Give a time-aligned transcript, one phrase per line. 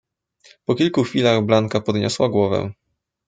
[0.65, 2.71] "Po kilku chwilach Blanka podniosła głowę."